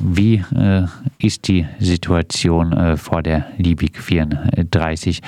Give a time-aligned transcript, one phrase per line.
[0.00, 0.86] wie äh,
[1.18, 5.20] ist die Situation äh, vor der Liebig 34?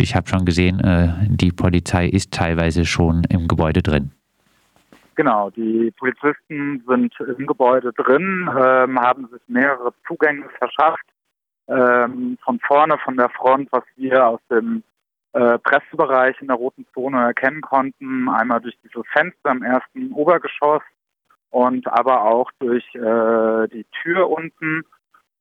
[0.00, 4.10] Ich habe schon gesehen, äh, die Polizei ist teilweise schon im Gebäude drin.
[5.14, 11.04] Genau, die Polizisten sind im Gebäude drin, ähm, haben sich mehrere Zugänge verschafft.
[11.68, 14.82] Ähm, von vorne, von der Front, was wir aus dem
[15.32, 18.28] äh, Pressebereich in der roten Zone erkennen konnten.
[18.28, 20.82] Einmal durch dieses Fenster im ersten Obergeschoss
[21.50, 24.82] und aber auch durch äh, die Tür unten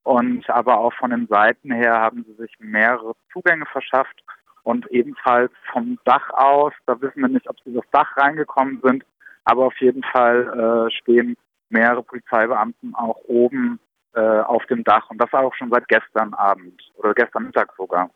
[0.03, 4.23] und aber auch von den Seiten her haben sie sich mehrere Zugänge verschafft
[4.63, 9.03] und ebenfalls vom Dach aus, da wissen wir nicht, ob sie das Dach reingekommen sind,
[9.45, 11.35] aber auf jeden Fall äh, stehen
[11.69, 13.79] mehrere Polizeibeamten auch oben
[14.13, 18.09] äh, auf dem Dach und das auch schon seit gestern Abend oder gestern Mittag sogar.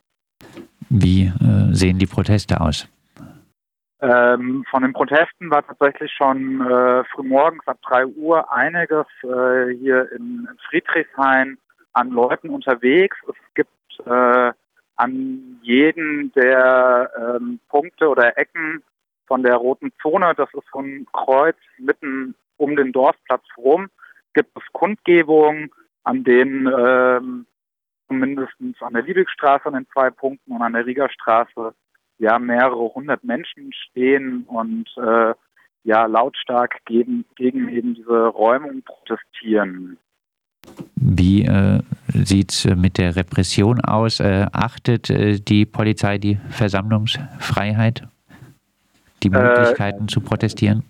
[0.89, 2.87] Wie äh, sehen die Proteste aus?
[4.03, 10.12] Ähm, von den Protesten war tatsächlich schon äh, frühmorgens ab 3 Uhr einiges äh, hier
[10.12, 11.57] in, in, Friedrichshain
[11.93, 13.16] an Leuten unterwegs.
[13.29, 13.70] Es gibt
[14.05, 14.51] äh,
[14.98, 18.84] an jeden der ähm, Punkte oder Ecken
[19.26, 23.87] von der roten Zone, das ist so ein Kreuz mitten um den Dorfplatz rum,
[24.34, 25.71] gibt es Kundgebungen,
[26.04, 27.46] an denen ähm,
[28.09, 31.74] zumindest an der Liebigstraße an den zwei Punkten und an der Riegerstraße
[32.19, 35.33] ja mehrere hundert Menschen stehen und äh,
[35.83, 39.97] ja lautstark gegen, gegen eben diese Räumung protestieren.
[40.95, 44.19] Wie äh, sieht es mit der Repression aus?
[44.19, 48.03] Äh, achtet äh, die Polizei die Versammlungsfreiheit,
[49.21, 50.84] die äh, Möglichkeiten zu protestieren?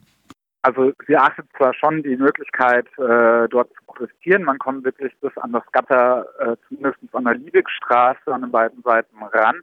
[0.62, 4.44] Also sie achtet zwar schon die Möglichkeit, äh, dort zu protestieren.
[4.44, 8.82] Man kommt wirklich bis an das Gatter, äh, zumindest an der Liebigstraße, an den beiden
[8.84, 9.56] Seiten ran.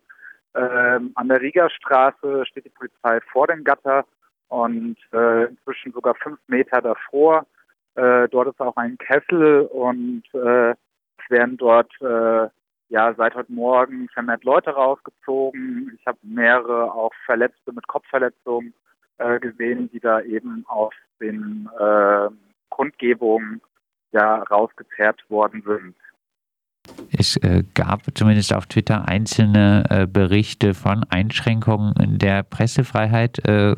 [0.54, 4.04] Ähm, an der Riegerstraße steht die Polizei vor dem Gatter
[4.48, 7.46] und äh, inzwischen sogar fünf Meter davor.
[7.94, 12.48] Äh, dort ist auch ein Kessel und äh, es werden dort äh,
[12.88, 15.96] ja seit heute Morgen vermehrt Leute rausgezogen.
[15.98, 18.74] Ich habe mehrere auch Verletzte mit Kopfverletzungen
[19.18, 22.28] äh, gesehen, die da eben aus den äh,
[22.70, 23.60] Kundgebungen
[24.12, 25.94] ja rausgezerrt worden sind.
[27.12, 33.38] Es äh, gab zumindest auf Twitter einzelne äh, Berichte von Einschränkungen der Pressefreiheit.
[33.46, 33.74] Äh,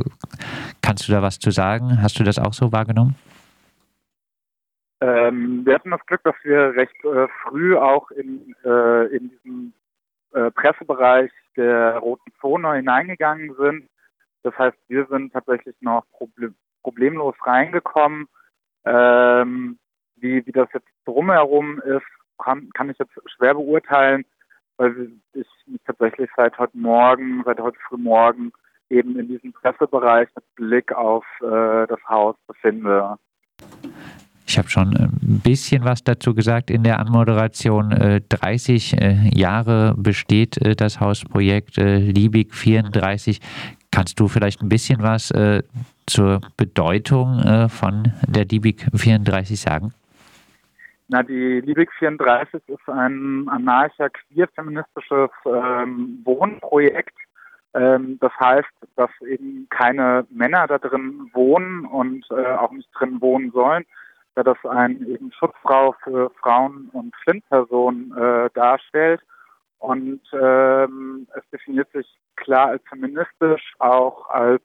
[0.82, 2.02] kannst du da was zu sagen?
[2.02, 3.14] Hast du das auch so wahrgenommen?
[5.00, 6.94] Ähm, wir hatten das Glück, dass wir recht
[7.42, 9.74] früh auch in, in diesen
[10.32, 13.88] äh, Pressebereich der roten Zone hineingegangen sind.
[14.42, 18.26] Das heißt, wir sind tatsächlich noch problem problemlos reingekommen.
[18.84, 19.78] Ähm,
[20.16, 22.02] wie, wie das jetzt drumherum ist,
[22.42, 24.24] kann, kann ich jetzt schwer beurteilen,
[24.76, 28.52] weil ich mich tatsächlich seit heute Morgen, seit heute früh morgen
[28.90, 33.16] eben in diesem Pressebereich mit Blick auf äh, das Haus befinde.
[34.46, 38.20] Ich habe schon ein bisschen was dazu gesagt in der Anmoderation.
[38.28, 43.40] 30 äh, äh, Jahre besteht äh, das Hausprojekt Liebig 34.
[43.90, 45.32] Kannst du vielleicht ein bisschen was
[46.06, 49.92] zur Bedeutung von der Liebig 34 sagen?
[51.12, 57.14] Na, die Liebig 34 ist ein anarcha-queer-feministisches ähm, Wohnprojekt.
[57.74, 63.20] Ähm, das heißt, dass eben keine Männer da drin wohnen und äh, auch nicht drin
[63.20, 63.84] wohnen sollen,
[64.36, 69.20] da das ein eben Schutzfrau für Frauen und Flint-Personen äh, darstellt.
[69.80, 72.06] Und ähm, es definiert sich
[72.36, 74.62] klar als feministisch, auch als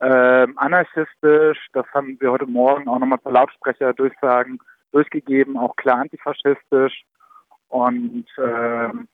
[0.00, 1.58] ähm, anarchistisch.
[1.72, 4.60] Das haben wir heute Morgen auch nochmal per Lautsprecher durchsagen
[4.94, 7.04] durchgegeben, auch klar antifaschistisch.
[7.68, 9.08] Und ähm,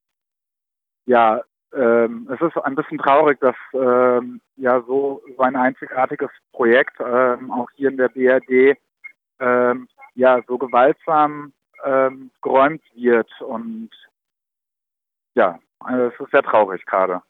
[1.07, 1.43] ja,
[1.75, 7.51] ähm, es ist ein bisschen traurig, dass ähm, ja so, so ein einzigartiges Projekt ähm,
[7.51, 8.77] auch hier in der BRD
[9.39, 11.53] ähm, ja so gewaltsam
[11.85, 13.91] ähm, geräumt wird und
[15.35, 17.23] ja, also es ist sehr traurig gerade.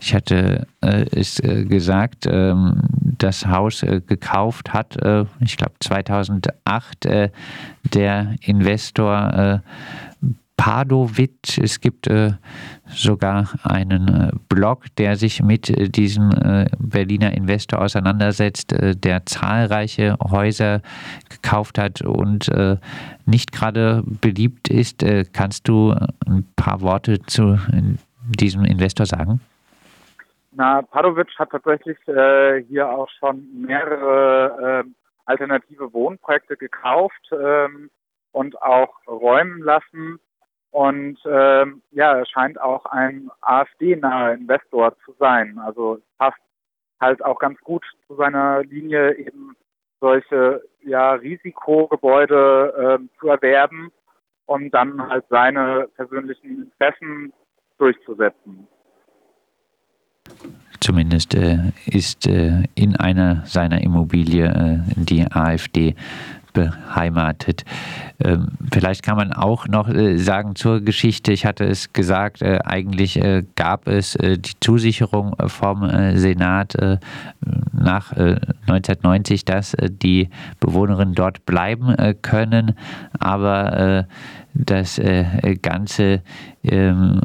[0.00, 2.80] Ich hatte äh, es äh, gesagt, ähm,
[3.22, 7.30] das Haus äh, gekauft hat, äh, ich glaube 2008, äh,
[7.84, 9.58] der Investor äh,
[10.56, 11.58] Padovic.
[11.58, 12.08] Es gibt
[12.86, 16.30] sogar einen Blog, der sich mit diesem
[16.78, 20.80] Berliner Investor auseinandersetzt, der zahlreiche Häuser
[21.30, 22.48] gekauft hat und
[23.26, 25.04] nicht gerade beliebt ist.
[25.32, 25.96] kannst du
[26.26, 27.58] ein paar Worte zu
[28.38, 29.40] diesem Investor sagen?
[30.54, 34.90] Na, Padovic hat tatsächlich äh, hier auch schon mehrere äh,
[35.24, 37.90] alternative Wohnprojekte gekauft ähm,
[38.32, 40.20] und auch räumen lassen.
[40.70, 45.58] Und ähm, ja, er scheint auch ein AfD-naher Investor zu sein.
[45.58, 46.40] Also passt
[47.00, 49.56] halt auch ganz gut zu seiner Linie, eben
[50.00, 53.90] solche ja, Risikogebäude äh, zu erwerben
[54.46, 57.32] und dann halt seine persönlichen Interessen
[57.78, 58.68] durchzusetzen.
[60.82, 65.94] Zumindest äh, ist äh, in einer seiner Immobilie äh, die AfD
[66.54, 67.64] beheimatet.
[68.18, 72.58] Ähm, vielleicht kann man auch noch äh, sagen zur Geschichte, ich hatte es gesagt, äh,
[72.64, 76.74] eigentlich äh, gab es die Zusicherung vom Senat
[77.72, 82.74] nach 1990, dass die Bewohnerinnen dort bleiben können,
[83.18, 84.06] aber
[84.54, 85.00] das
[85.62, 86.22] Ganze
[86.64, 87.20] ähm,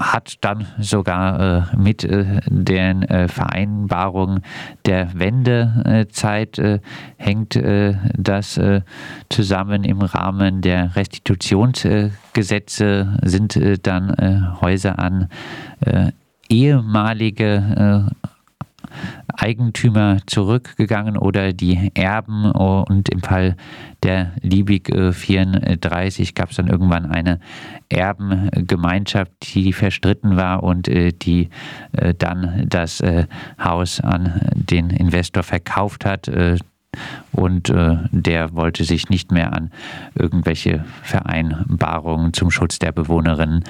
[0.00, 4.42] hat dann sogar äh, mit äh, den äh, Vereinbarungen
[4.86, 6.80] der Wendezeit äh,
[7.18, 8.80] hängt äh, das äh,
[9.28, 9.84] zusammen.
[9.84, 15.28] Im Rahmen der Restitutionsgesetze sind dann Häuser an
[16.48, 18.10] ehemalige
[19.36, 22.50] Eigentümer zurückgegangen oder die Erben.
[22.50, 23.56] Und im Fall
[24.02, 27.40] der Liebig 34 gab es dann irgendwann eine
[27.88, 31.50] Erbengemeinschaft, die verstritten war und äh, die
[31.92, 33.26] äh, dann das äh,
[33.62, 36.30] Haus an den Investor verkauft hat
[37.32, 39.70] und der wollte sich nicht mehr an
[40.14, 43.64] irgendwelche Vereinbarungen zum Schutz der Bewohnerinnen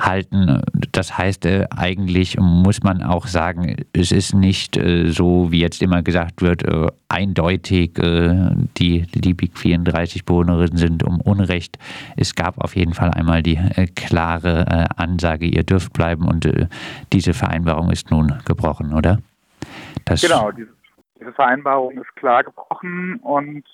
[0.00, 0.62] halten.
[0.92, 5.82] Das heißt, äh, eigentlich muss man auch sagen, es ist nicht äh, so, wie jetzt
[5.82, 11.78] immer gesagt wird, äh, eindeutig, äh, die Liebig 34 Bewohnerinnen sind um Unrecht.
[12.16, 16.48] Es gab auf jeden Fall einmal die äh, klare äh, Ansage, ihr dürft bleiben und
[17.12, 19.18] diese Vereinbarung ist nun gebrochen, oder?
[20.04, 20.70] Das genau, diese,
[21.18, 23.64] diese, Vereinbarung ist klar gebrochen und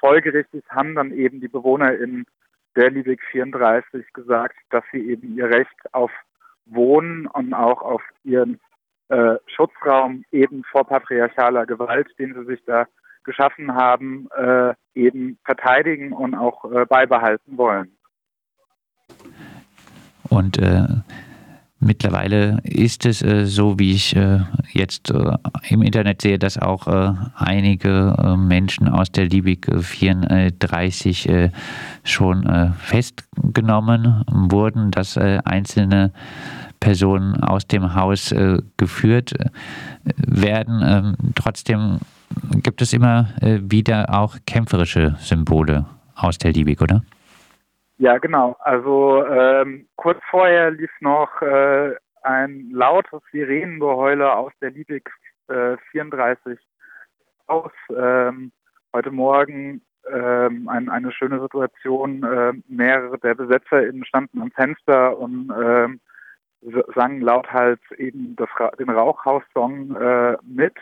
[0.00, 1.92] folgerichtig haben dann eben die Bewohner
[2.78, 6.12] in der Liebig 34 gesagt, dass sie eben ihr Recht auf
[6.64, 8.60] Wohnen und auch auf ihren
[9.08, 12.86] äh, Schutzraum eben vor patriarchaler Gewalt, den sie sich da
[13.24, 17.96] geschaffen haben, äh, eben verteidigen und auch äh, beibehalten wollen.
[20.28, 20.56] Und
[21.80, 24.40] Mittlerweile ist es äh, so, wie ich äh,
[24.72, 25.36] jetzt äh,
[25.68, 31.50] im Internet sehe, dass auch äh, einige äh, Menschen aus der Liebig 34 äh,
[32.02, 36.12] schon festgenommen wurden, dass einzelne
[36.80, 38.34] Personen aus dem Haus
[38.78, 39.34] geführt
[40.04, 40.80] werden.
[40.82, 41.98] Ähm, trotzdem
[42.62, 45.84] gibt es immer wieder auch kämpferische Symbole
[46.14, 47.02] aus der Liebig, oder?
[47.98, 48.56] Ja, genau.
[48.60, 55.10] Also ähm, kurz vorher lief noch äh, ein lautes Sirenengeheule aus der Liebig
[55.48, 56.58] äh, 34
[57.48, 57.72] aus.
[57.90, 58.52] Ähm,
[58.92, 62.22] heute Morgen ähm, ein, eine schöne Situation.
[62.22, 66.00] Äh, mehrere der BesetzerInnen standen am Fenster und ähm,
[66.94, 68.48] sangen lauthals eben das,
[68.78, 70.74] den Rauchhaussong äh, mit.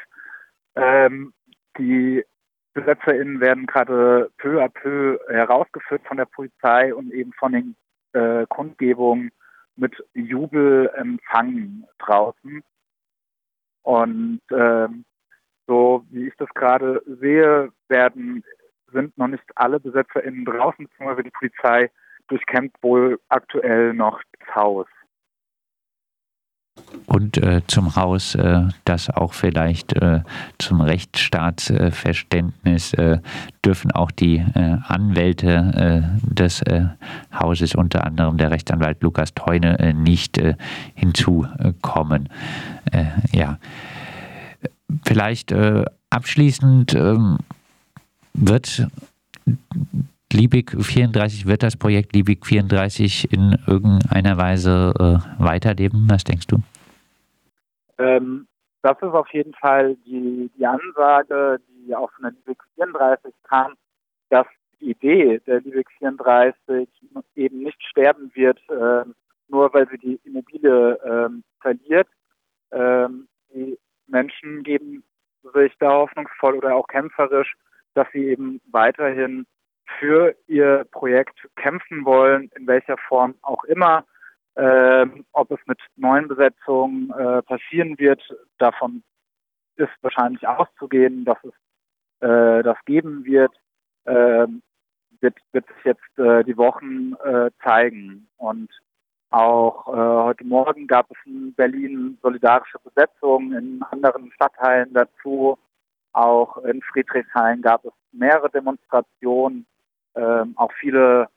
[0.74, 1.32] Ähm,
[1.78, 2.24] die
[2.76, 7.76] BesetzerInnen werden gerade peu à peu herausgeführt von der Polizei und eben von den
[8.12, 9.30] äh, Kundgebungen
[9.76, 12.62] mit Jubel empfangen draußen.
[13.82, 15.06] Und ähm,
[15.66, 18.44] so wie ich das gerade sehe, werden
[18.92, 21.90] sind noch nicht alle BesetzerInnen draußen, beziehungsweise die Polizei
[22.28, 24.86] durchkämmt wohl aktuell noch das Haus
[27.06, 30.20] und äh, zum Haus, äh, das auch vielleicht äh,
[30.58, 33.18] zum Rechtsstaatsverständnis äh,
[33.64, 36.62] dürfen auch die äh, Anwälte äh, des
[37.32, 40.40] Hauses, unter anderem der Rechtsanwalt Lukas Teune, nicht
[40.94, 42.28] hinzukommen.
[43.32, 43.58] ja.
[45.04, 45.52] Vielleicht
[46.10, 47.38] abschließend ähm,
[48.34, 48.86] wird
[50.36, 56.06] Liebig 34, wird das Projekt Liebig 34 in irgendeiner Weise äh, weiterleben?
[56.10, 56.58] Was denkst du?
[57.96, 58.46] Ähm,
[58.82, 63.72] das ist auf jeden Fall die, die Ansage, die auch von der Liebig 34 kam,
[64.28, 64.46] dass
[64.78, 66.86] die Idee der Liebig 34
[67.34, 69.08] eben nicht sterben wird, äh,
[69.48, 71.30] nur weil sie die Immobilie äh,
[71.62, 72.08] verliert.
[72.72, 75.02] Ähm, die Menschen geben
[75.54, 77.54] sich da hoffnungsvoll oder auch kämpferisch,
[77.94, 79.46] dass sie eben weiterhin
[79.98, 84.04] für ihr Projekt kämpfen wollen, in welcher Form auch immer.
[84.56, 88.22] Ähm, ob es mit neuen Besetzungen äh, passieren wird,
[88.58, 89.02] davon
[89.76, 91.52] ist wahrscheinlich auszugehen, dass es
[92.20, 93.52] äh, das geben wird,
[94.04, 94.46] äh,
[95.20, 98.28] wird, wird sich jetzt äh, die Wochen äh, zeigen.
[98.38, 98.70] Und
[99.30, 105.58] auch äh, heute Morgen gab es in Berlin solidarische Besetzungen, in anderen Stadtteilen dazu.
[106.12, 109.66] Auch in Friedrichshain gab es mehrere Demonstrationen.
[110.16, 111.28] Ähm, auch viele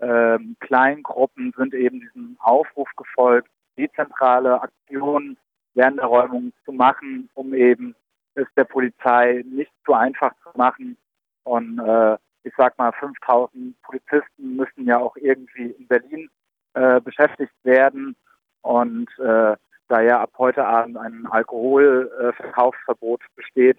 [0.00, 3.48] ähm, Kleingruppen sind eben diesem Aufruf gefolgt,
[3.78, 5.36] dezentrale Aktionen
[5.74, 7.94] während der Räumung zu machen, um eben
[8.34, 10.96] es der Polizei nicht zu einfach zu machen.
[11.44, 16.28] Und äh, ich sag mal, 5000 Polizisten müssen ja auch irgendwie in Berlin
[16.74, 18.16] äh, beschäftigt werden.
[18.62, 19.56] Und äh,
[19.88, 23.78] da ja ab heute Abend ein Alkoholverkaufsverbot besteht,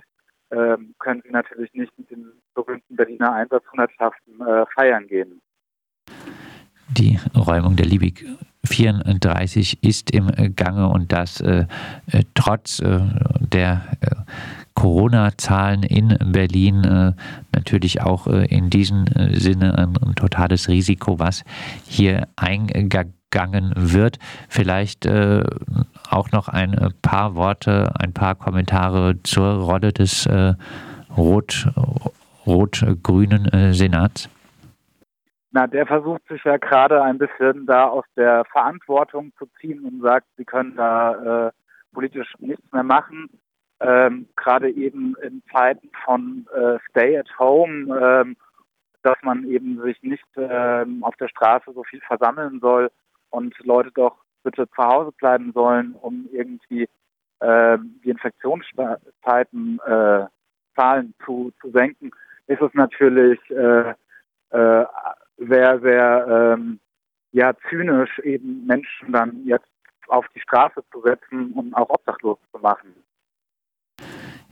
[0.53, 5.41] äh, können sie natürlich nicht mit den berühmten Berliner Einsatzhundertschaften äh, feiern gehen.
[6.89, 8.25] Die Räumung der Liebig
[8.65, 11.65] 34 ist im Gange und das äh,
[12.11, 12.99] äh, trotz äh,
[13.39, 14.15] der äh,
[14.75, 17.13] Corona-Zahlen in Berlin äh,
[17.53, 21.43] natürlich auch in diesem Sinne ein, ein, totales Risiko, was
[21.85, 24.17] hier eingegangen wird.
[24.49, 25.05] Vielleicht
[26.13, 30.27] auch noch ein paar Worte, ein paar Kommentare zur Rolle des
[31.17, 31.67] rot,
[32.45, 34.29] rot-grünen Senats.
[35.55, 40.01] Na, der versucht sich ja gerade ein bisschen da aus der Verantwortung zu ziehen und
[40.01, 41.51] sagt, sie können da äh,
[41.93, 43.29] politisch nichts mehr machen.
[43.79, 48.35] Ähm, gerade eben in Zeiten von äh, Stay at Home, ähm,
[49.03, 52.89] dass man eben sich nicht ähm, auf der Straße so viel versammeln soll
[53.29, 56.87] und Leute doch bitte zu Hause bleiben sollen, um irgendwie
[57.39, 60.25] äh, die Infektionszeiten äh,
[60.75, 62.11] Zahlen zu, zu senken,
[62.47, 63.93] ist es natürlich äh,
[64.49, 64.85] äh,
[65.37, 66.79] sehr, sehr ähm,
[67.31, 69.67] ja, zynisch, eben Menschen dann jetzt
[70.07, 72.92] auf die Straße zu setzen und auch obdachlos zu machen.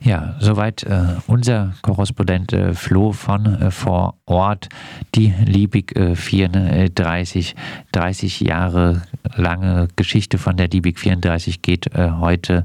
[0.04, 4.68] Ja, soweit äh, unser Korrespondent äh, Flo von äh, vor Ort.
[5.14, 7.54] Die Liebig 34,
[7.92, 9.02] 30 Jahre
[9.36, 12.64] lange Geschichte von der Liebig 34 geht äh, heute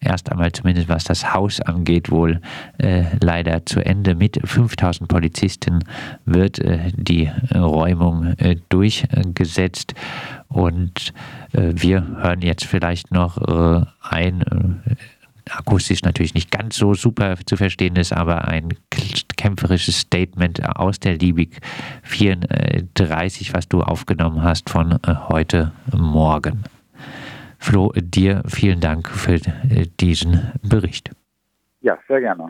[0.00, 2.40] erst einmal zumindest was das Haus angeht wohl
[2.78, 4.14] äh, leider zu Ende.
[4.14, 5.84] Mit 5000 Polizisten
[6.24, 8.34] wird äh, die Räumung
[8.68, 9.94] durchgesetzt
[10.48, 11.12] und
[11.52, 13.38] wir hören jetzt vielleicht noch
[14.02, 14.82] ein
[15.50, 18.74] akustisch natürlich nicht ganz so super zu verstehen ist, aber ein
[19.36, 21.60] kämpferisches Statement aus der Liebig
[22.02, 26.64] 34, was du aufgenommen hast von äh, heute Morgen.
[27.58, 31.10] Flo, dir vielen Dank für äh, diesen Bericht.
[31.80, 32.48] Ja, sehr gerne.